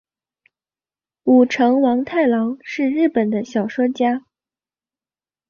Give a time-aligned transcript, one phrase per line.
[1.25, 4.25] 舞城王太郎是日本的小说家。